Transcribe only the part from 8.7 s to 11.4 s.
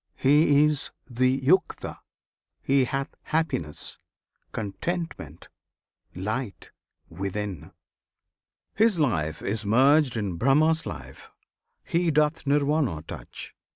his life is merged In Brahma's life;